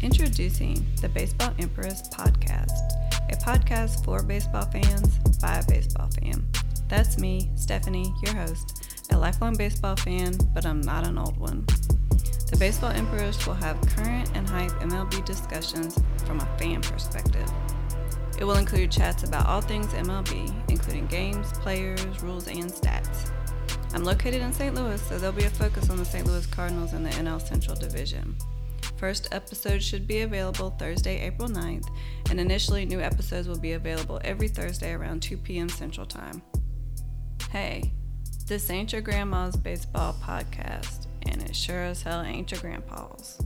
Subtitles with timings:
[0.00, 2.72] Introducing the Baseball Empress Podcast,
[3.30, 6.42] a podcast for baseball fans by a baseball fan.
[6.88, 8.82] That's me, Stephanie, your host,
[9.12, 11.66] a lifelong baseball fan, but I'm not an old one.
[12.50, 17.52] The Baseball Empress will have current and hype MLB discussions from a fan perspective.
[18.38, 23.33] It will include chats about all things MLB, including games, players, rules, and stats.
[23.94, 24.74] I'm located in St.
[24.74, 26.26] Louis, so there'll be a focus on the St.
[26.26, 28.36] Louis Cardinals in the NL Central Division.
[28.96, 31.88] First episode should be available Thursday, April 9th,
[32.28, 35.68] and initially new episodes will be available every Thursday around 2 p.m.
[35.68, 36.42] Central Time.
[37.50, 37.92] Hey,
[38.48, 43.43] this ain't your grandma's baseball podcast, and it sure as hell ain't your grandpa's.